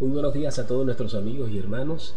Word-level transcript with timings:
Muy 0.00 0.12
buenos 0.12 0.32
días 0.32 0.58
a 0.58 0.66
todos 0.66 0.86
nuestros 0.86 1.14
amigos 1.14 1.50
y 1.50 1.58
hermanos 1.58 2.14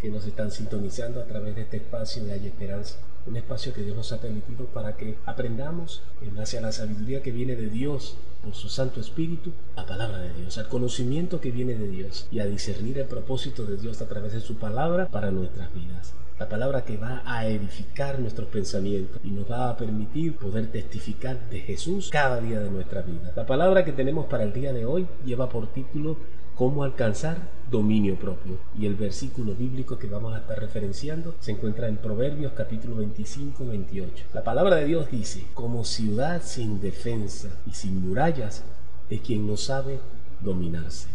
que 0.00 0.08
nos 0.08 0.24
están 0.24 0.52
sintonizando 0.52 1.20
a 1.20 1.24
través 1.24 1.56
de 1.56 1.62
este 1.62 1.78
espacio 1.78 2.22
de 2.24 2.30
Hay 2.30 2.46
Esperanza. 2.46 2.98
Un 3.26 3.34
espacio 3.34 3.72
que 3.72 3.82
Dios 3.82 3.96
nos 3.96 4.12
ha 4.12 4.20
permitido 4.20 4.66
para 4.66 4.96
que 4.96 5.16
aprendamos 5.26 6.04
en 6.22 6.36
base 6.36 6.58
a 6.58 6.60
la 6.60 6.70
sabiduría 6.70 7.24
que 7.24 7.32
viene 7.32 7.56
de 7.56 7.70
Dios 7.70 8.14
por 8.44 8.54
su 8.54 8.68
Santo 8.68 9.00
Espíritu, 9.00 9.50
la 9.74 9.84
palabra 9.84 10.18
de 10.18 10.32
Dios, 10.34 10.58
al 10.58 10.68
conocimiento 10.68 11.40
que 11.40 11.50
viene 11.50 11.74
de 11.74 11.88
Dios 11.88 12.28
y 12.30 12.38
a 12.38 12.46
discernir 12.46 13.00
el 13.00 13.06
propósito 13.06 13.64
de 13.64 13.78
Dios 13.78 14.00
a 14.00 14.06
través 14.06 14.32
de 14.32 14.40
su 14.40 14.54
palabra 14.54 15.08
para 15.08 15.32
nuestras 15.32 15.74
vidas 15.74 16.14
la 16.38 16.48
palabra 16.50 16.84
que 16.84 16.98
va 16.98 17.22
a 17.24 17.46
edificar 17.46 18.18
nuestros 18.18 18.48
pensamientos 18.48 19.20
y 19.24 19.30
nos 19.30 19.50
va 19.50 19.70
a 19.70 19.76
permitir 19.76 20.36
poder 20.36 20.70
testificar 20.70 21.48
de 21.48 21.60
Jesús 21.60 22.10
cada 22.10 22.40
día 22.40 22.60
de 22.60 22.70
nuestra 22.70 23.00
vida. 23.00 23.32
La 23.34 23.46
palabra 23.46 23.86
que 23.86 23.92
tenemos 23.92 24.26
para 24.26 24.44
el 24.44 24.52
día 24.52 24.74
de 24.74 24.84
hoy 24.84 25.06
lleva 25.24 25.48
por 25.48 25.68
título 25.68 26.18
cómo 26.56 26.82
alcanzar 26.82 27.36
dominio 27.70 28.16
propio. 28.16 28.58
Y 28.78 28.86
el 28.86 28.94
versículo 28.94 29.54
bíblico 29.54 29.98
que 29.98 30.08
vamos 30.08 30.34
a 30.34 30.38
estar 30.38 30.58
referenciando 30.58 31.34
se 31.40 31.52
encuentra 31.52 31.88
en 31.88 31.96
Proverbios 31.96 32.52
capítulo 32.52 32.96
25-28. 32.96 34.08
La 34.32 34.42
palabra 34.42 34.76
de 34.76 34.86
Dios 34.86 35.10
dice, 35.10 35.44
como 35.54 35.84
ciudad 35.84 36.42
sin 36.42 36.80
defensa 36.80 37.48
y 37.66 37.72
sin 37.72 38.08
murallas 38.08 38.62
es 39.10 39.20
quien 39.20 39.46
no 39.46 39.56
sabe 39.56 40.00
dominarse. 40.40 41.08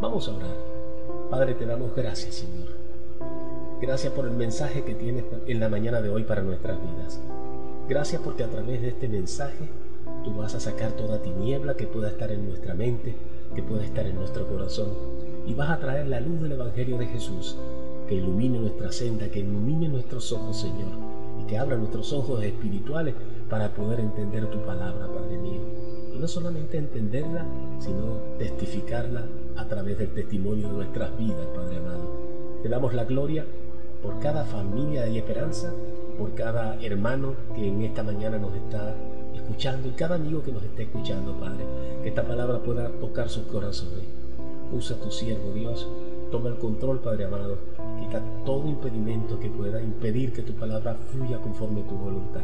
Vamos 0.00 0.28
a 0.28 0.32
orar. 0.32 0.56
Padre, 1.30 1.54
te 1.54 1.66
damos 1.66 1.94
gracias, 1.94 2.34
Señor 2.36 2.68
Gracias 3.80 4.12
por 4.12 4.26
el 4.26 4.32
mensaje 4.32 4.84
que 4.84 4.94
tienes 4.94 5.24
en 5.46 5.60
la 5.60 5.68
mañana 5.68 6.02
de 6.02 6.08
hoy 6.08 6.24
para 6.24 6.42
nuestras 6.42 6.78
vidas. 6.80 7.20
Gracias 7.88 8.20
porque 8.22 8.42
a 8.42 8.50
través 8.50 8.82
de 8.82 8.88
este 8.88 9.08
mensaje 9.08 9.68
tú 10.24 10.34
vas 10.34 10.54
a 10.54 10.60
sacar 10.60 10.92
toda 10.92 11.22
tiniebla 11.22 11.74
que 11.74 11.86
pueda 11.86 12.08
estar 12.08 12.30
en 12.32 12.48
nuestra 12.48 12.74
mente, 12.74 13.14
que 13.54 13.62
pueda 13.62 13.84
estar 13.84 14.06
en 14.06 14.16
nuestro 14.16 14.46
corazón. 14.46 14.88
Y 15.46 15.54
vas 15.54 15.70
a 15.70 15.78
traer 15.78 16.06
la 16.06 16.20
luz 16.20 16.40
del 16.40 16.52
Evangelio 16.52 16.98
de 16.98 17.06
Jesús, 17.06 17.56
que 18.08 18.14
ilumine 18.14 18.58
nuestra 18.58 18.92
senda, 18.92 19.28
que 19.28 19.40
ilumine 19.40 19.88
nuestros 19.88 20.32
ojos, 20.32 20.58
Señor, 20.58 20.92
y 21.40 21.46
que 21.46 21.58
abra 21.58 21.76
nuestros 21.76 22.12
ojos 22.12 22.42
espirituales 22.42 23.14
para 23.48 23.70
poder 23.74 24.00
entender 24.00 24.46
tu 24.50 24.58
palabra, 24.62 25.06
Padre 25.06 25.38
mío. 25.38 25.60
Y 26.14 26.18
no 26.18 26.28
solamente 26.28 26.78
entenderla, 26.78 27.46
sino 27.78 28.18
testificarla 28.38 29.26
a 29.56 29.66
través 29.66 29.98
del 29.98 30.12
testimonio 30.12 30.68
de 30.68 30.74
nuestras 30.74 31.16
vidas, 31.18 31.46
Padre 31.54 31.76
amado. 31.76 32.28
Te 32.62 32.68
damos 32.68 32.94
la 32.94 33.04
gloria 33.04 33.44
por 34.02 34.18
cada 34.20 34.44
familia 34.44 35.02
de 35.02 35.18
esperanza, 35.18 35.72
por 36.18 36.34
cada 36.34 36.80
hermano 36.82 37.34
que 37.54 37.66
en 37.66 37.82
esta 37.82 38.02
mañana 38.02 38.38
nos 38.38 38.54
está 38.54 38.94
escuchando 39.48 39.88
y 39.88 39.92
cada 39.92 40.16
amigo 40.16 40.42
que 40.42 40.52
nos 40.52 40.62
esté 40.62 40.82
escuchando, 40.82 41.32
Padre. 41.40 41.64
Que 42.02 42.10
esta 42.10 42.22
palabra 42.22 42.58
pueda 42.58 42.88
tocar 43.00 43.30
sus 43.30 43.44
corazones. 43.44 44.04
Usa 44.72 44.96
tu 44.98 45.10
siervo, 45.10 45.52
Dios. 45.54 45.88
Toma 46.30 46.50
el 46.50 46.58
control, 46.58 47.00
Padre 47.00 47.24
amado. 47.24 47.56
Quita 47.98 48.22
todo 48.44 48.68
impedimento 48.68 49.40
que 49.40 49.48
pueda 49.48 49.82
impedir 49.82 50.34
que 50.34 50.42
tu 50.42 50.52
palabra 50.52 50.94
fluya 51.10 51.38
conforme 51.38 51.80
a 51.80 51.86
tu 51.86 51.94
voluntad. 51.96 52.42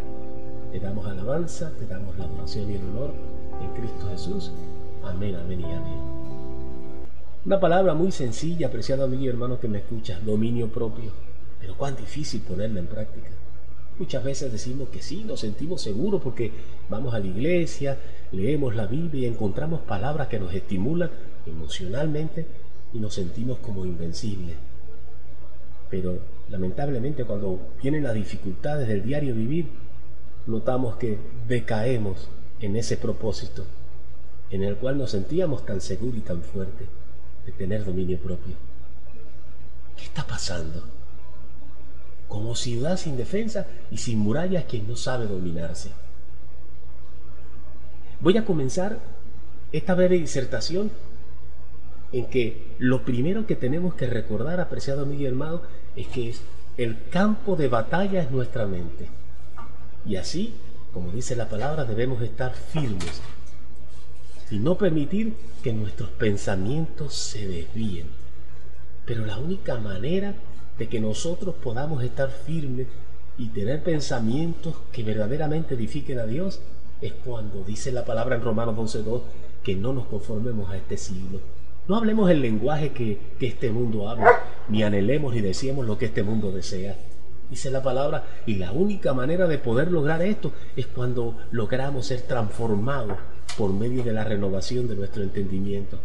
Te 0.72 0.80
damos 0.80 1.06
alabanza, 1.06 1.72
te 1.78 1.86
damos 1.86 2.18
la 2.18 2.24
adoración 2.24 2.70
y 2.70 2.74
el 2.76 2.84
honor 2.84 3.10
en 3.62 3.70
Cristo 3.80 4.08
Jesús. 4.10 4.50
Amén, 5.04 5.34
amén 5.36 5.60
y 5.60 5.64
amén. 5.64 6.00
Una 7.44 7.60
palabra 7.60 7.92
muy 7.92 8.10
sencilla, 8.12 8.68
apreciado 8.68 9.04
amigo 9.04 9.24
y 9.24 9.28
hermano 9.28 9.60
que 9.60 9.68
me 9.68 9.78
escuchas, 9.78 10.24
dominio 10.24 10.68
propio. 10.68 11.12
Pero 11.60 11.76
cuán 11.76 11.96
difícil 11.96 12.40
ponerla 12.40 12.80
en 12.80 12.86
práctica. 12.86 13.28
Muchas 13.98 14.24
veces 14.24 14.50
decimos 14.50 14.88
que 14.88 15.00
sí, 15.00 15.24
nos 15.24 15.40
sentimos 15.40 15.82
seguros 15.82 16.20
porque 16.22 16.50
vamos 16.88 17.14
a 17.14 17.20
la 17.20 17.26
iglesia, 17.26 17.98
leemos 18.32 18.74
la 18.74 18.86
Biblia 18.86 19.28
y 19.28 19.32
encontramos 19.32 19.82
palabras 19.82 20.28
que 20.28 20.40
nos 20.40 20.52
estimulan 20.52 21.10
emocionalmente 21.46 22.46
y 22.92 22.98
nos 22.98 23.14
sentimos 23.14 23.58
como 23.58 23.86
invencibles. 23.86 24.56
Pero 25.90 26.18
lamentablemente 26.48 27.24
cuando 27.24 27.60
vienen 27.80 28.02
las 28.02 28.14
dificultades 28.14 28.88
del 28.88 29.04
diario 29.04 29.34
vivir, 29.34 29.68
notamos 30.46 30.96
que 30.96 31.18
decaemos 31.46 32.28
en 32.60 32.76
ese 32.76 32.96
propósito 32.96 33.64
en 34.50 34.62
el 34.62 34.76
cual 34.76 34.98
nos 34.98 35.10
sentíamos 35.10 35.64
tan 35.66 35.80
seguros 35.80 36.16
y 36.18 36.20
tan 36.20 36.42
fuertes 36.42 36.86
de 37.46 37.52
tener 37.52 37.84
dominio 37.84 38.18
propio. 38.18 38.54
¿Qué 39.96 40.04
está 40.04 40.26
pasando? 40.26 40.82
Como 42.28 42.54
ciudad 42.54 42.96
sin 42.96 43.16
defensa 43.16 43.66
y 43.90 43.98
sin 43.98 44.18
murallas 44.18 44.64
quien 44.64 44.88
no 44.88 44.96
sabe 44.96 45.26
dominarse. 45.26 45.90
Voy 48.20 48.36
a 48.36 48.44
comenzar 48.44 48.98
esta 49.72 49.94
breve 49.94 50.18
disertación 50.18 50.90
en 52.12 52.26
que 52.26 52.74
lo 52.78 53.04
primero 53.04 53.46
que 53.46 53.56
tenemos 53.56 53.94
que 53.94 54.06
recordar, 54.06 54.60
apreciado 54.60 55.02
amigo 55.02 55.22
y 55.22 55.26
hermano, 55.26 55.62
es 55.96 56.06
que 56.08 56.34
el 56.76 57.08
campo 57.10 57.56
de 57.56 57.68
batalla 57.68 58.22
es 58.22 58.30
nuestra 58.30 58.66
mente. 58.66 59.08
Y 60.06 60.16
así, 60.16 60.54
como 60.92 61.10
dice 61.10 61.34
la 61.34 61.48
palabra, 61.48 61.84
debemos 61.84 62.22
estar 62.22 62.54
firmes 62.54 63.20
y 64.50 64.58
no 64.58 64.76
permitir 64.78 65.34
que 65.62 65.72
nuestros 65.72 66.10
pensamientos 66.10 67.14
se 67.14 67.48
desvíen. 67.48 68.08
Pero 69.04 69.26
la 69.26 69.38
única 69.38 69.76
manera 69.78 70.34
de 70.78 70.88
que 70.88 71.00
nosotros 71.00 71.54
podamos 71.62 72.02
estar 72.02 72.30
firmes 72.30 72.86
y 73.38 73.48
tener 73.48 73.82
pensamientos 73.82 74.74
que 74.92 75.02
verdaderamente 75.02 75.74
edifiquen 75.74 76.18
a 76.18 76.26
Dios 76.26 76.60
es 77.00 77.12
cuando 77.24 77.62
dice 77.64 77.92
la 77.92 78.04
palabra 78.04 78.36
en 78.36 78.42
Romanos 78.42 78.76
12.2 78.76 79.22
que 79.62 79.74
no 79.74 79.92
nos 79.92 80.06
conformemos 80.06 80.70
a 80.70 80.76
este 80.76 80.96
siglo. 80.96 81.40
No 81.86 81.96
hablemos 81.96 82.30
el 82.30 82.40
lenguaje 82.40 82.92
que, 82.92 83.18
que 83.38 83.46
este 83.46 83.70
mundo 83.70 84.08
habla, 84.08 84.30
ni 84.68 84.82
anhelemos 84.82 85.34
ni 85.34 85.40
deseemos 85.40 85.86
lo 85.86 85.98
que 85.98 86.06
este 86.06 86.22
mundo 86.22 86.50
desea. 86.50 86.96
Dice 87.50 87.70
la 87.70 87.82
palabra, 87.82 88.24
y 88.46 88.54
la 88.54 88.72
única 88.72 89.12
manera 89.12 89.46
de 89.46 89.58
poder 89.58 89.90
lograr 89.90 90.22
esto 90.22 90.52
es 90.76 90.86
cuando 90.86 91.36
logramos 91.50 92.06
ser 92.06 92.22
transformados 92.22 93.18
por 93.58 93.72
medio 93.72 94.02
de 94.02 94.12
la 94.12 94.24
renovación 94.24 94.88
de 94.88 94.96
nuestro 94.96 95.22
entendimiento. 95.22 95.98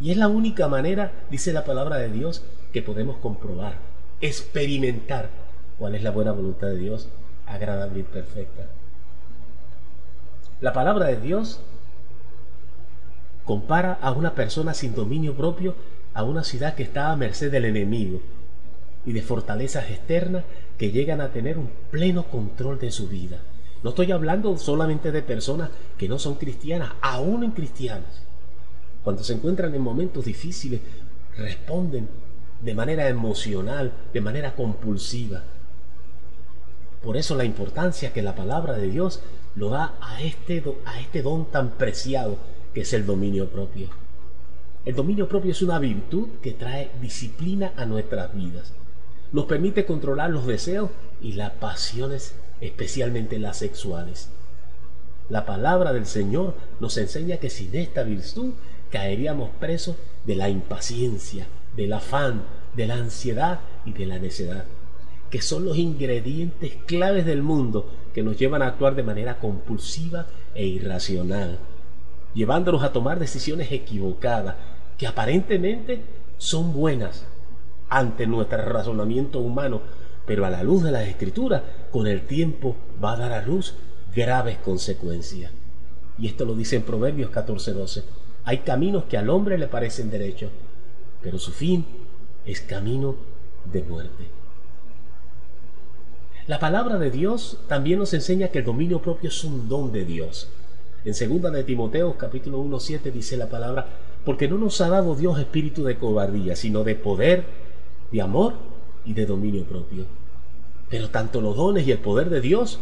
Y 0.00 0.10
es 0.12 0.16
la 0.16 0.28
única 0.28 0.68
manera, 0.68 1.12
dice 1.30 1.52
la 1.52 1.64
palabra 1.64 1.96
de 1.96 2.08
Dios, 2.08 2.44
que 2.72 2.82
podemos 2.82 3.18
comprobar, 3.18 3.76
experimentar 4.20 5.30
cuál 5.78 5.94
es 5.94 6.02
la 6.02 6.10
buena 6.10 6.32
voluntad 6.32 6.68
de 6.68 6.78
Dios, 6.78 7.08
agradable 7.46 8.00
y 8.00 8.04
perfecta. 8.04 8.66
La 10.60 10.72
palabra 10.72 11.06
de 11.06 11.20
Dios 11.20 11.60
compara 13.44 13.98
a 14.00 14.12
una 14.12 14.34
persona 14.34 14.74
sin 14.74 14.94
dominio 14.94 15.34
propio 15.34 15.74
a 16.14 16.22
una 16.22 16.44
ciudad 16.44 16.74
que 16.74 16.82
está 16.82 17.10
a 17.10 17.16
merced 17.16 17.50
del 17.50 17.64
enemigo 17.64 18.20
y 19.04 19.12
de 19.12 19.22
fortalezas 19.22 19.90
externas 19.90 20.44
que 20.78 20.90
llegan 20.90 21.20
a 21.20 21.32
tener 21.32 21.58
un 21.58 21.70
pleno 21.90 22.24
control 22.24 22.78
de 22.78 22.90
su 22.90 23.08
vida. 23.08 23.38
No 23.82 23.90
estoy 23.90 24.12
hablando 24.12 24.56
solamente 24.58 25.10
de 25.10 25.22
personas 25.22 25.70
que 25.98 26.08
no 26.08 26.18
son 26.18 26.36
cristianas, 26.36 26.92
aún 27.00 27.42
en 27.42 27.50
cristianas. 27.50 28.22
Cuando 29.02 29.24
se 29.24 29.32
encuentran 29.32 29.74
en 29.74 29.82
momentos 29.82 30.24
difíciles, 30.24 30.80
responden 31.36 32.08
de 32.62 32.74
manera 32.74 33.08
emocional, 33.08 33.92
de 34.12 34.20
manera 34.20 34.54
compulsiva. 34.54 35.42
Por 37.02 37.16
eso 37.16 37.34
la 37.34 37.44
importancia 37.44 38.12
que 38.12 38.22
la 38.22 38.36
palabra 38.36 38.74
de 38.74 38.88
Dios 38.88 39.20
lo 39.56 39.70
da 39.70 39.94
a 40.00 40.22
este, 40.22 40.62
a 40.84 41.00
este 41.00 41.22
don 41.22 41.50
tan 41.50 41.70
preciado 41.70 42.38
que 42.72 42.82
es 42.82 42.92
el 42.92 43.04
dominio 43.04 43.48
propio. 43.48 43.88
El 44.84 44.94
dominio 44.94 45.28
propio 45.28 45.50
es 45.50 45.62
una 45.62 45.78
virtud 45.78 46.28
que 46.42 46.52
trae 46.52 46.90
disciplina 47.00 47.72
a 47.76 47.84
nuestras 47.84 48.34
vidas. 48.34 48.72
Nos 49.32 49.46
permite 49.46 49.84
controlar 49.84 50.30
los 50.30 50.46
deseos 50.46 50.90
y 51.20 51.32
las 51.32 51.52
pasiones, 51.52 52.34
especialmente 52.60 53.38
las 53.38 53.58
sexuales. 53.58 54.28
La 55.28 55.46
palabra 55.46 55.92
del 55.92 56.06
Señor 56.06 56.54
nos 56.80 56.96
enseña 56.98 57.38
que 57.38 57.50
sin 57.50 57.74
esta 57.74 58.02
virtud 58.02 58.54
caeríamos 58.90 59.50
presos 59.58 59.96
de 60.26 60.36
la 60.36 60.48
impaciencia, 60.48 61.46
del 61.76 61.92
afán, 61.92 62.42
de 62.74 62.86
la 62.86 62.94
ansiedad 62.94 63.60
y 63.84 63.92
de 63.92 64.06
la 64.06 64.18
necedad, 64.18 64.64
que 65.30 65.40
son 65.40 65.64
los 65.64 65.76
ingredientes 65.76 66.76
claves 66.86 67.26
del 67.26 67.42
mundo 67.42 67.88
que 68.14 68.22
nos 68.22 68.36
llevan 68.36 68.62
a 68.62 68.68
actuar 68.68 68.94
de 68.94 69.02
manera 69.02 69.38
compulsiva 69.38 70.26
e 70.54 70.66
irracional, 70.66 71.58
llevándonos 72.34 72.82
a 72.82 72.92
tomar 72.92 73.18
decisiones 73.18 73.72
equivocadas 73.72 74.56
que 74.98 75.06
aparentemente 75.06 76.02
son 76.38 76.72
buenas 76.72 77.26
ante 77.88 78.26
nuestro 78.26 78.62
razonamiento 78.62 79.40
humano, 79.40 79.82
pero 80.26 80.46
a 80.46 80.50
la 80.50 80.62
luz 80.62 80.82
de 80.82 80.92
las 80.92 81.08
escrituras, 81.08 81.62
con 81.90 82.06
el 82.06 82.22
tiempo 82.22 82.76
va 83.02 83.12
a 83.12 83.16
dar 83.16 83.32
a 83.32 83.42
luz 83.42 83.74
graves 84.14 84.58
consecuencias. 84.58 85.52
Y 86.18 86.26
esto 86.26 86.44
lo 86.44 86.54
dice 86.54 86.76
en 86.76 86.82
Proverbios 86.82 87.30
14:12. 87.30 88.04
Hay 88.44 88.58
caminos 88.58 89.04
que 89.04 89.18
al 89.18 89.30
hombre 89.30 89.58
le 89.58 89.68
parecen 89.68 90.10
derechos, 90.10 90.50
pero 91.22 91.38
su 91.38 91.52
fin 91.52 91.84
es 92.44 92.60
camino 92.60 93.14
de 93.70 93.82
muerte. 93.82 94.24
La 96.46 96.58
palabra 96.58 96.98
de 96.98 97.10
Dios 97.10 97.58
también 97.68 98.00
nos 98.00 98.12
enseña 98.14 98.48
que 98.48 98.58
el 98.58 98.64
dominio 98.64 99.00
propio 99.00 99.28
es 99.28 99.44
un 99.44 99.68
don 99.68 99.92
de 99.92 100.04
Dios. 100.04 100.48
En 101.04 101.14
segunda 101.14 101.50
de 101.50 101.62
Timoteo 101.62 102.16
capítulo 102.18 102.58
1:7 102.58 103.12
dice 103.12 103.36
la 103.36 103.48
palabra, 103.48 103.86
porque 104.24 104.48
no 104.48 104.58
nos 104.58 104.80
ha 104.80 104.88
dado 104.88 105.14
Dios 105.14 105.38
espíritu 105.38 105.84
de 105.84 105.98
cobardía, 105.98 106.56
sino 106.56 106.84
de 106.84 106.96
poder, 106.96 107.44
de 108.10 108.20
amor 108.20 108.54
y 109.04 109.14
de 109.14 109.26
dominio 109.26 109.64
propio. 109.64 110.04
Pero 110.88 111.10
tanto 111.10 111.40
los 111.40 111.56
dones 111.56 111.86
y 111.86 111.92
el 111.92 111.98
poder 111.98 112.28
de 112.28 112.40
Dios, 112.40 112.80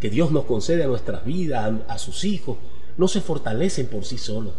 que 0.00 0.10
Dios 0.10 0.30
nos 0.30 0.44
concede 0.44 0.84
a 0.84 0.88
nuestras 0.88 1.24
vidas, 1.24 1.72
a 1.88 1.98
sus 1.98 2.24
hijos, 2.24 2.56
no 2.96 3.08
se 3.08 3.20
fortalecen 3.20 3.86
por 3.86 4.04
sí 4.04 4.18
solos. 4.18 4.54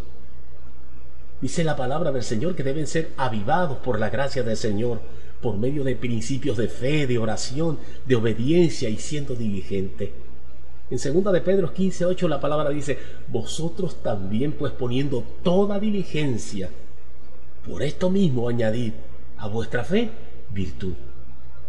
Dice 1.39 1.63
la 1.63 1.75
palabra 1.75 2.11
del 2.11 2.23
Señor 2.23 2.55
que 2.55 2.63
deben 2.63 2.87
ser 2.87 3.11
avivados 3.15 3.77
por 3.77 3.99
la 3.99 4.09
gracia 4.09 4.41
del 4.41 4.57
Señor, 4.57 4.99
por 5.41 5.57
medio 5.57 5.83
de 5.83 5.95
principios 5.95 6.57
de 6.57 6.67
fe, 6.67 7.05
de 7.05 7.19
oración, 7.19 7.77
de 8.05 8.15
obediencia 8.15 8.89
y 8.89 8.97
siendo 8.97 9.35
diligente. 9.35 10.13
En 10.89 10.97
segunda 10.97 11.31
de 11.31 11.41
Pedro 11.41 11.73
15:8 11.73 12.27
la 12.27 12.39
palabra 12.39 12.71
dice, 12.71 12.97
"Vosotros 13.27 14.01
también 14.01 14.53
pues 14.53 14.73
poniendo 14.73 15.23
toda 15.43 15.79
diligencia, 15.79 16.71
por 17.67 17.83
esto 17.83 18.09
mismo 18.09 18.49
añadid 18.49 18.93
a 19.37 19.47
vuestra 19.47 19.83
fe 19.83 20.09
virtud, 20.51 20.93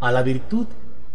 a 0.00 0.12
la 0.12 0.22
virtud 0.22 0.66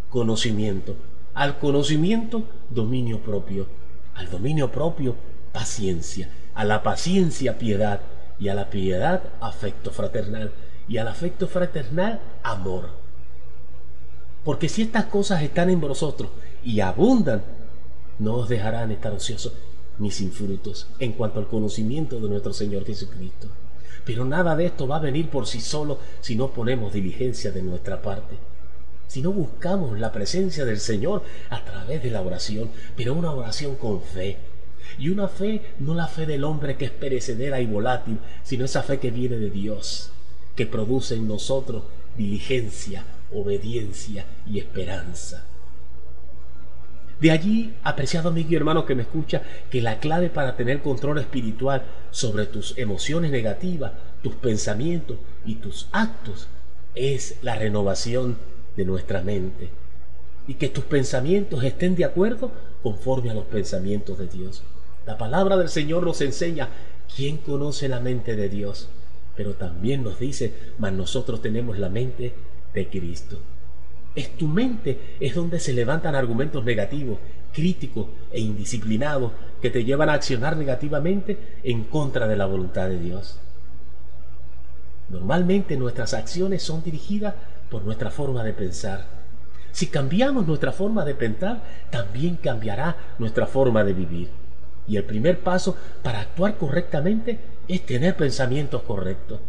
conocimiento, 0.10 0.96
al 1.34 1.58
conocimiento 1.58 2.44
dominio 2.70 3.20
propio, 3.20 3.66
al 4.14 4.30
dominio 4.30 4.72
propio 4.72 5.16
paciencia, 5.52 6.30
a 6.54 6.66
la 6.66 6.84
paciencia 6.84 7.58
piedad 7.58 8.02
y 8.40 8.50
a 8.50 8.56
la 8.56 8.70
piedad 8.70 9.24
afecto 9.40 9.92
fraternal 9.92 10.52
y 10.88 10.98
al 10.98 11.08
afecto 11.08 11.48
fraternal 11.48 12.20
amor. 12.44 12.90
Porque 14.44 14.68
si 14.70 14.82
estas 14.82 15.06
cosas 15.06 15.42
están 15.42 15.70
en 15.70 15.80
vosotros 15.80 16.30
y 16.64 16.80
abundan, 16.82 17.44
no 18.20 18.36
os 18.36 18.50
dejarán 18.50 18.92
estar 18.92 19.14
ociosos 19.14 19.54
ni 20.00 20.12
sin 20.12 20.32
frutos 20.32 20.88
en 21.00 21.14
cuanto 21.14 21.40
al 21.40 21.48
conocimiento 21.48 22.20
de 22.20 22.30
nuestro 22.30 22.54
Señor 22.54 22.86
Jesucristo. 22.86 23.48
Pero 24.06 24.26
nada 24.26 24.56
de 24.56 24.66
esto 24.66 24.88
va 24.88 24.98
a 24.98 25.02
venir 25.02 25.30
por 25.30 25.48
sí 25.48 25.62
solo 25.62 26.00
si 26.20 26.36
no 26.36 26.50
ponemos 26.50 26.94
diligencia 26.94 27.52
de 27.52 27.62
nuestra 27.62 28.02
parte. 28.02 28.36
Si 29.08 29.22
no 29.22 29.32
buscamos 29.32 30.00
la 30.00 30.12
presencia 30.12 30.66
del 30.66 30.80
Señor 30.80 31.24
a 31.50 31.64
través 31.64 32.04
de 32.04 32.12
la 32.12 32.22
oración, 32.22 32.70
pero 32.96 33.14
una 33.14 33.32
oración 33.32 33.76
con 33.76 34.02
fe. 34.02 34.38
Y 34.98 35.10
una 35.10 35.28
fe, 35.28 35.74
no 35.80 35.94
la 35.94 36.08
fe 36.08 36.26
del 36.26 36.44
hombre 36.44 36.76
que 36.78 36.86
es 36.86 36.92
perecedera 36.92 37.62
y 37.62 37.66
volátil, 37.66 38.20
sino 38.44 38.66
esa 38.66 38.84
fe 38.84 39.00
que 39.00 39.12
viene 39.12 39.38
de 39.38 39.50
Dios, 39.50 40.12
que 40.56 40.66
produce 40.66 41.16
en 41.16 41.28
nosotros 41.28 41.84
diligencia, 42.18 43.06
obediencia 43.34 44.26
y 44.48 44.60
esperanza. 44.60 45.46
De 47.20 47.32
allí, 47.32 47.74
apreciado 47.84 48.30
amigo 48.30 48.50
y 48.52 48.56
hermano 48.56 48.86
que 48.86 48.96
me 48.96 49.04
escucha, 49.04 49.42
que 49.70 49.82
la 49.82 50.00
clave 50.00 50.30
para 50.30 50.58
tener 50.58 50.82
control 50.82 51.20
espiritual 51.20 51.84
sobre 52.12 52.46
tus 52.46 52.78
emociones 52.78 53.32
negativas, 53.32 53.94
tus 54.22 54.36
pensamientos 54.36 55.18
y 55.46 55.56
tus 55.56 55.88
actos 55.92 56.48
es 56.96 57.38
la 57.42 57.56
renovación 57.56 58.38
de 58.76 58.86
nuestra 58.86 59.22
mente. 59.22 59.70
Y 60.48 60.56
que 60.56 60.68
tus 60.68 60.84
pensamientos 60.84 61.64
estén 61.64 61.96
de 61.96 62.04
acuerdo 62.04 62.52
conforme 62.82 63.30
a 63.30 63.34
los 63.34 63.46
pensamientos 63.46 64.18
de 64.18 64.28
Dios. 64.28 64.62
La 65.06 65.18
palabra 65.18 65.58
del 65.58 65.70
Señor 65.70 66.04
nos 66.04 66.22
enseña 66.22 66.70
quién 67.14 67.38
conoce 67.38 67.90
la 67.90 68.00
mente 68.00 68.36
de 68.36 68.48
Dios, 68.50 68.90
pero 69.36 69.54
también 69.54 70.04
nos 70.04 70.20
dice, 70.20 70.54
mas 70.78 70.94
nosotros 70.94 71.42
tenemos 71.42 71.78
la 71.78 71.90
mente 71.90 72.34
de 72.74 72.88
Cristo. 72.88 73.40
Es 74.16 74.38
tu 74.38 74.48
mente, 74.48 75.16
es 75.20 75.36
donde 75.36 75.60
se 75.60 75.74
levantan 75.74 76.16
argumentos 76.16 76.64
negativos, 76.64 77.18
críticos 77.52 78.08
e 78.32 78.40
indisciplinados 78.40 79.32
que 79.62 79.70
te 79.70 79.84
llevan 79.84 80.10
a 80.10 80.14
accionar 80.14 80.56
negativamente 80.56 81.38
en 81.64 81.84
contra 81.84 82.28
de 82.28 82.38
la 82.38 82.46
voluntad 82.46 82.88
de 82.88 83.00
Dios. 83.00 83.40
Normalmente 85.10 85.76
nuestras 85.78 86.14
acciones 86.14 86.64
son 86.64 86.84
dirigidas 86.84 87.36
por 87.70 87.84
nuestra 87.84 88.10
forma 88.10 88.44
de 88.44 88.54
pensar. 88.54 89.06
Si 89.72 89.88
cambiamos 89.88 90.48
nuestra 90.48 90.72
forma 90.72 91.04
de 91.04 91.16
pensar, 91.16 91.62
también 91.90 92.38
cambiará 92.38 92.96
nuestra 93.20 93.48
forma 93.48 93.84
de 93.84 93.94
vivir. 93.94 94.43
Y 94.88 94.98
el 94.98 95.04
primer 95.04 95.40
paso 95.40 95.78
para 96.02 96.22
actuar 96.22 96.58
correctamente 96.58 97.40
es 97.68 97.86
tener 97.86 98.16
pensamientos 98.16 98.82
correctos. 98.84 99.40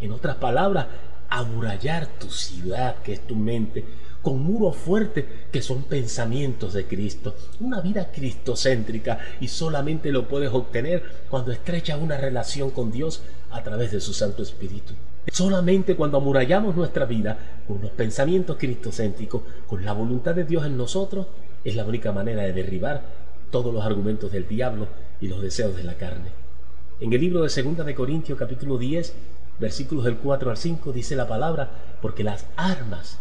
En 0.00 0.12
otras 0.12 0.36
palabras, 0.36 0.86
amurallar 1.28 2.06
tu 2.06 2.30
ciudad, 2.30 2.96
que 3.02 3.14
es 3.14 3.26
tu 3.26 3.34
mente, 3.34 3.84
con 4.22 4.42
muros 4.42 4.76
fuertes 4.76 5.24
que 5.52 5.60
son 5.60 5.82
pensamientos 5.82 6.72
de 6.72 6.86
Cristo. 6.86 7.34
Una 7.60 7.80
vida 7.80 8.10
cristocéntrica 8.10 9.18
y 9.40 9.48
solamente 9.48 10.10
lo 10.10 10.28
puedes 10.28 10.50
obtener 10.50 11.02
cuando 11.28 11.52
estrechas 11.52 12.00
una 12.00 12.16
relación 12.16 12.70
con 12.70 12.90
Dios 12.90 13.22
a 13.50 13.62
través 13.62 13.92
de 13.92 14.00
su 14.00 14.14
Santo 14.14 14.42
Espíritu. 14.42 14.94
Solamente 15.30 15.96
cuando 15.96 16.18
amurallamos 16.18 16.76
nuestra 16.76 17.04
vida 17.06 17.38
con 17.66 17.80
los 17.82 17.90
pensamientos 17.90 18.56
cristocéntricos, 18.56 19.42
con 19.66 19.84
la 19.84 19.92
voluntad 19.92 20.34
de 20.34 20.44
Dios 20.44 20.64
en 20.64 20.76
nosotros, 20.76 21.26
es 21.64 21.76
la 21.76 21.84
única 21.84 22.12
manera 22.12 22.42
de 22.42 22.52
derribar 22.52 23.02
todos 23.54 23.72
los 23.72 23.84
argumentos 23.84 24.32
del 24.32 24.48
diablo 24.48 24.88
y 25.20 25.28
los 25.28 25.40
deseos 25.40 25.76
de 25.76 25.84
la 25.84 25.94
carne. 25.94 26.30
En 26.98 27.12
el 27.12 27.20
libro 27.20 27.44
de 27.44 27.48
Segunda 27.48 27.84
de 27.84 27.94
Corintios 27.94 28.36
capítulo 28.36 28.78
10 28.78 29.14
versículos 29.60 30.06
del 30.06 30.16
4 30.16 30.50
al 30.50 30.56
5 30.56 30.90
dice 30.90 31.14
la 31.14 31.28
palabra, 31.28 31.70
porque 32.02 32.24
las 32.24 32.46
armas 32.56 33.20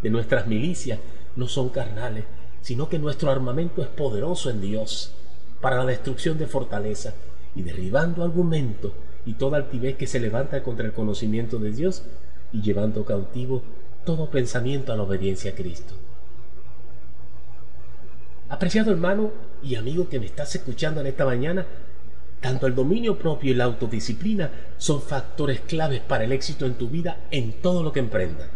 de 0.00 0.08
nuestras 0.08 0.46
milicias 0.46 1.00
no 1.34 1.48
son 1.48 1.70
carnales, 1.70 2.26
sino 2.60 2.88
que 2.88 3.00
nuestro 3.00 3.32
armamento 3.32 3.82
es 3.82 3.88
poderoso 3.88 4.50
en 4.50 4.60
Dios 4.60 5.14
para 5.60 5.78
la 5.78 5.86
destrucción 5.86 6.38
de 6.38 6.46
fortaleza 6.46 7.14
y 7.56 7.62
derribando 7.62 8.22
argumentos 8.22 8.92
y 9.26 9.34
toda 9.34 9.56
altivez 9.56 9.96
que 9.96 10.06
se 10.06 10.20
levanta 10.20 10.62
contra 10.62 10.86
el 10.86 10.92
conocimiento 10.92 11.58
de 11.58 11.72
Dios 11.72 12.04
y 12.52 12.62
llevando 12.62 13.04
cautivo 13.04 13.64
todo 14.06 14.30
pensamiento 14.30 14.92
a 14.92 14.96
la 14.96 15.02
obediencia 15.02 15.50
a 15.50 15.54
Cristo. 15.56 15.94
Apreciado 18.48 18.92
hermano 18.92 19.51
y 19.62 19.76
amigo 19.76 20.08
que 20.08 20.20
me 20.20 20.26
estás 20.26 20.54
escuchando 20.54 21.00
en 21.00 21.06
esta 21.06 21.24
mañana, 21.24 21.66
tanto 22.40 22.66
el 22.66 22.74
dominio 22.74 23.16
propio 23.18 23.52
y 23.52 23.54
la 23.54 23.64
autodisciplina 23.64 24.50
son 24.76 25.00
factores 25.00 25.60
claves 25.60 26.00
para 26.00 26.24
el 26.24 26.32
éxito 26.32 26.66
en 26.66 26.74
tu 26.74 26.88
vida 26.88 27.18
en 27.30 27.52
todo 27.62 27.82
lo 27.82 27.92
que 27.92 28.00
emprendas. 28.00 28.48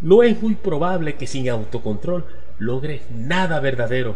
No 0.00 0.22
es 0.22 0.40
muy 0.40 0.54
probable 0.54 1.16
que 1.16 1.26
sin 1.26 1.48
autocontrol 1.48 2.24
logres 2.58 3.02
nada 3.10 3.60
verdadero, 3.60 4.14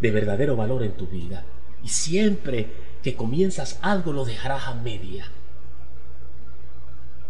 de 0.00 0.10
verdadero 0.10 0.56
valor 0.56 0.82
en 0.82 0.92
tu 0.92 1.06
vida. 1.06 1.44
Y 1.84 1.88
siempre 1.88 2.66
que 3.02 3.14
comienzas 3.14 3.78
algo 3.82 4.12
lo 4.12 4.24
dejarás 4.24 4.66
a 4.66 4.74
media. 4.74 5.26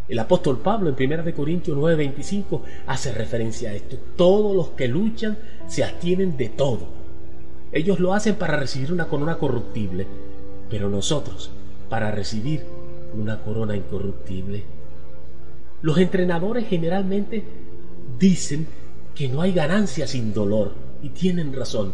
El 0.08 0.18
apóstol 0.18 0.58
Pablo 0.60 0.88
en 0.88 1.12
1 1.12 1.34
Corintios 1.34 1.76
9:25 1.76 2.62
hace 2.86 3.12
referencia 3.12 3.70
a 3.70 3.74
esto. 3.74 3.98
Todos 4.16 4.56
los 4.56 4.68
que 4.70 4.88
luchan 4.88 5.36
se 5.66 5.84
abstienen 5.84 6.36
de 6.38 6.48
todo. 6.48 6.97
Ellos 7.70 8.00
lo 8.00 8.14
hacen 8.14 8.36
para 8.36 8.56
recibir 8.56 8.92
una 8.92 9.08
corona 9.08 9.36
corruptible, 9.36 10.06
pero 10.70 10.88
nosotros 10.88 11.50
para 11.88 12.10
recibir 12.10 12.64
una 13.14 13.40
corona 13.40 13.76
incorruptible. 13.76 14.64
Los 15.82 15.98
entrenadores 15.98 16.66
generalmente 16.68 17.44
dicen 18.18 18.66
que 19.14 19.28
no 19.28 19.42
hay 19.42 19.52
ganancia 19.52 20.06
sin 20.06 20.32
dolor 20.32 20.72
y 21.02 21.10
tienen 21.10 21.52
razón. 21.52 21.92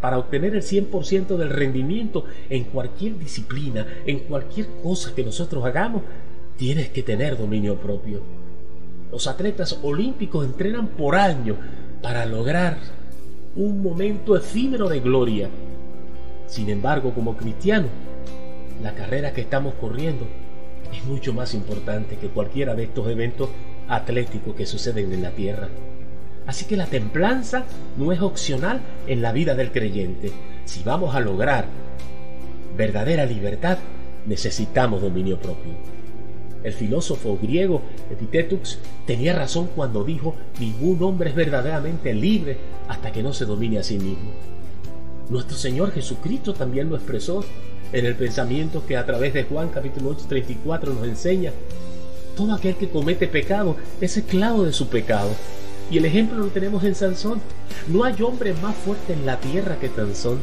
Para 0.00 0.18
obtener 0.18 0.56
el 0.56 0.62
100% 0.62 1.36
del 1.36 1.50
rendimiento 1.50 2.24
en 2.50 2.64
cualquier 2.64 3.18
disciplina, 3.18 3.86
en 4.04 4.20
cualquier 4.20 4.66
cosa 4.82 5.14
que 5.14 5.24
nosotros 5.24 5.64
hagamos, 5.64 6.02
tienes 6.56 6.88
que 6.88 7.02
tener 7.04 7.38
dominio 7.38 7.76
propio. 7.76 8.20
Los 9.12 9.28
atletas 9.28 9.78
olímpicos 9.82 10.44
entrenan 10.44 10.88
por 10.88 11.14
año 11.14 11.56
para 12.02 12.26
lograr 12.26 12.78
un 13.56 13.82
momento 13.82 14.36
efímero 14.36 14.88
de 14.88 15.00
gloria. 15.00 15.48
Sin 16.46 16.68
embargo, 16.70 17.12
como 17.14 17.36
cristianos, 17.36 17.90
la 18.82 18.94
carrera 18.94 19.32
que 19.32 19.42
estamos 19.42 19.74
corriendo 19.74 20.26
es 20.92 21.04
mucho 21.04 21.32
más 21.32 21.54
importante 21.54 22.16
que 22.16 22.28
cualquiera 22.28 22.74
de 22.74 22.84
estos 22.84 23.08
eventos 23.08 23.48
atléticos 23.88 24.54
que 24.54 24.66
suceden 24.66 25.12
en 25.12 25.22
la 25.22 25.30
tierra. 25.30 25.68
Así 26.46 26.64
que 26.64 26.76
la 26.76 26.86
templanza 26.86 27.64
no 27.96 28.12
es 28.12 28.20
opcional 28.20 28.80
en 29.06 29.22
la 29.22 29.32
vida 29.32 29.54
del 29.54 29.70
creyente. 29.70 30.32
Si 30.64 30.82
vamos 30.82 31.14
a 31.14 31.20
lograr 31.20 31.66
verdadera 32.76 33.26
libertad, 33.26 33.78
necesitamos 34.26 35.02
dominio 35.02 35.38
propio. 35.38 35.91
El 36.62 36.72
filósofo 36.72 37.38
griego 37.40 37.82
Epictetus 38.10 38.78
tenía 39.06 39.34
razón 39.34 39.68
cuando 39.74 40.04
dijo, 40.04 40.34
ningún 40.60 41.02
hombre 41.02 41.30
es 41.30 41.36
verdaderamente 41.36 42.14
libre 42.14 42.58
hasta 42.88 43.10
que 43.12 43.22
no 43.22 43.32
se 43.32 43.44
domine 43.44 43.78
a 43.78 43.82
sí 43.82 43.98
mismo. 43.98 44.30
Nuestro 45.28 45.56
Señor 45.56 45.92
Jesucristo 45.92 46.54
también 46.54 46.88
lo 46.88 46.96
expresó 46.96 47.44
en 47.92 48.06
el 48.06 48.14
pensamiento 48.14 48.84
que 48.86 48.96
a 48.96 49.04
través 49.04 49.34
de 49.34 49.44
Juan 49.44 49.68
capítulo 49.68 50.10
8, 50.10 50.26
34 50.28 50.94
nos 50.94 51.04
enseña. 51.04 51.52
Todo 52.36 52.54
aquel 52.54 52.76
que 52.76 52.88
comete 52.88 53.28
pecado 53.28 53.76
es 54.00 54.16
esclavo 54.16 54.64
de 54.64 54.72
su 54.72 54.88
pecado. 54.88 55.30
Y 55.90 55.98
el 55.98 56.06
ejemplo 56.06 56.38
lo 56.38 56.46
tenemos 56.46 56.84
en 56.84 56.94
Sansón. 56.94 57.40
No 57.88 58.04
hay 58.04 58.20
hombre 58.22 58.54
más 58.62 58.74
fuerte 58.76 59.12
en 59.12 59.26
la 59.26 59.38
tierra 59.38 59.76
que 59.78 59.90
Sansón. 59.90 60.38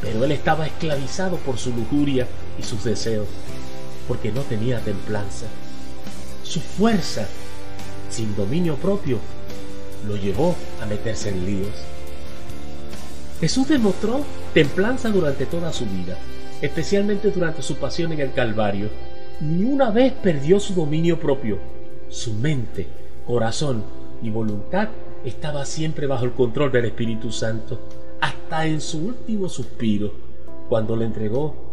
Pero 0.00 0.24
él 0.24 0.32
estaba 0.32 0.66
esclavizado 0.66 1.36
por 1.36 1.58
su 1.58 1.70
lujuria 1.74 2.26
y 2.58 2.62
sus 2.62 2.84
deseos, 2.84 3.26
porque 4.10 4.32
no 4.32 4.40
tenía 4.40 4.80
templanza. 4.80 5.46
Su 6.42 6.58
fuerza, 6.58 7.28
sin 8.10 8.34
dominio 8.34 8.74
propio, 8.74 9.20
lo 10.04 10.16
llevó 10.16 10.56
a 10.82 10.86
meterse 10.86 11.28
en 11.28 11.46
líos. 11.46 11.70
Jesús 13.38 13.68
demostró 13.68 14.24
templanza 14.52 15.10
durante 15.10 15.46
toda 15.46 15.72
su 15.72 15.86
vida, 15.86 16.18
especialmente 16.60 17.30
durante 17.30 17.62
su 17.62 17.76
pasión 17.76 18.10
en 18.10 18.18
el 18.18 18.32
Calvario. 18.32 18.88
Ni 19.40 19.62
una 19.62 19.92
vez 19.92 20.12
perdió 20.12 20.58
su 20.58 20.74
dominio 20.74 21.20
propio. 21.20 21.60
Su 22.08 22.34
mente, 22.34 22.88
corazón 23.24 23.84
y 24.24 24.30
voluntad 24.30 24.88
estaba 25.24 25.64
siempre 25.64 26.08
bajo 26.08 26.24
el 26.24 26.32
control 26.32 26.72
del 26.72 26.86
Espíritu 26.86 27.30
Santo, 27.30 27.78
hasta 28.20 28.66
en 28.66 28.80
su 28.80 29.06
último 29.06 29.48
suspiro, 29.48 30.12
cuando 30.68 30.96
le 30.96 31.04
entregó 31.04 31.69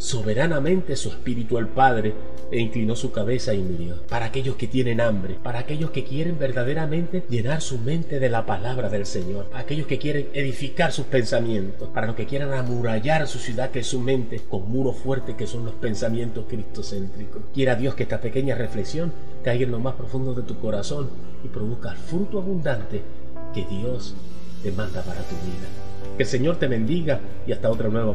soberanamente 0.00 0.96
su 0.96 1.10
espíritu 1.10 1.58
al 1.58 1.68
Padre 1.68 2.14
e 2.50 2.58
inclinó 2.58 2.96
su 2.96 3.12
cabeza 3.12 3.52
y 3.52 3.58
murió. 3.58 4.02
Para 4.08 4.26
aquellos 4.26 4.56
que 4.56 4.66
tienen 4.66 5.00
hambre, 5.00 5.36
para 5.42 5.60
aquellos 5.60 5.90
que 5.90 6.04
quieren 6.04 6.38
verdaderamente 6.38 7.22
llenar 7.28 7.60
su 7.60 7.78
mente 7.78 8.18
de 8.18 8.30
la 8.30 8.46
palabra 8.46 8.88
del 8.88 9.04
Señor, 9.04 9.44
para 9.46 9.60
aquellos 9.60 9.86
que 9.86 9.98
quieren 9.98 10.28
edificar 10.32 10.90
sus 10.90 11.04
pensamientos, 11.04 11.90
para 11.90 12.06
los 12.06 12.16
que 12.16 12.26
quieran 12.26 12.54
amurallar 12.54 13.28
su 13.28 13.38
ciudad 13.38 13.70
que 13.70 13.80
es 13.80 13.86
su 13.86 14.00
mente 14.00 14.40
con 14.48 14.70
muros 14.70 14.96
fuertes 14.96 15.36
que 15.36 15.46
son 15.46 15.66
los 15.66 15.74
pensamientos 15.74 16.46
cristocéntricos. 16.48 17.42
Quiera 17.52 17.76
Dios 17.76 17.94
que 17.94 18.04
esta 18.04 18.22
pequeña 18.22 18.54
reflexión 18.54 19.12
caiga 19.44 19.64
en 19.64 19.70
lo 19.70 19.80
más 19.80 19.94
profundo 19.94 20.34
de 20.34 20.42
tu 20.42 20.58
corazón 20.58 21.10
y 21.44 21.48
produzca 21.48 21.92
el 21.92 21.98
fruto 21.98 22.38
abundante 22.38 23.02
que 23.52 23.66
Dios 23.66 24.14
te 24.62 24.72
manda 24.72 25.02
para 25.02 25.20
tu 25.20 25.34
vida. 25.36 26.16
Que 26.16 26.22
el 26.22 26.28
Señor 26.28 26.56
te 26.56 26.68
bendiga 26.68 27.20
y 27.46 27.52
hasta 27.52 27.70
otra 27.70 27.88
nueva 27.88 28.14